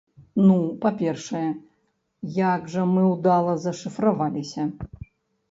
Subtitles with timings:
[0.45, 0.53] Ну,
[0.85, 1.41] па-першае,
[2.55, 4.67] як жа мы ўдала зашыфраваліся!